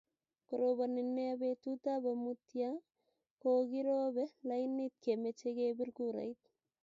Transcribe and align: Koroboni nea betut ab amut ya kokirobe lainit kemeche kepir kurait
Koroboni 0.47 1.01
nea 1.15 1.33
betut 1.41 1.83
ab 1.93 2.03
amut 2.11 2.41
ya 2.59 2.69
kokirobe 3.41 4.23
lainit 4.47 4.93
kemeche 5.03 5.49
kepir 5.57 5.89
kurait 5.97 6.41